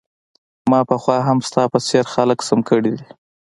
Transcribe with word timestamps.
ما 0.71 0.79
پخوا 0.89 1.17
هم 1.27 1.37
ستا 1.47 1.63
په 1.73 1.79
څیر 1.87 2.05
خلک 2.13 2.39
سم 2.47 2.59
کړي 2.69 2.91
دي 2.99 3.03